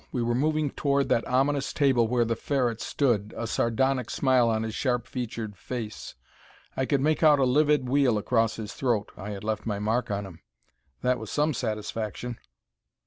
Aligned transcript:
We 0.11 0.23
were 0.23 0.33
moving 0.33 0.71
toward 0.71 1.09
that 1.09 1.27
ominous 1.27 1.71
table 1.71 2.07
where 2.07 2.25
the 2.25 2.35
Ferret 2.35 2.81
stood, 2.81 3.35
a 3.37 3.45
sardonic 3.45 4.09
smile 4.09 4.49
on 4.49 4.63
his 4.63 4.73
sharp 4.73 5.05
featured 5.05 5.55
face. 5.55 6.15
I 6.75 6.87
could 6.87 7.01
make 7.01 7.21
out 7.21 7.37
a 7.37 7.43
livid 7.43 7.87
weal 7.87 8.17
across 8.17 8.55
his 8.55 8.73
throat. 8.73 9.11
I 9.15 9.29
had 9.29 9.43
left 9.43 9.67
my 9.67 9.77
mark 9.77 10.09
on 10.09 10.25
him. 10.25 10.41
That 11.01 11.19
was 11.19 11.29
some 11.29 11.53
satisfaction. 11.53 12.39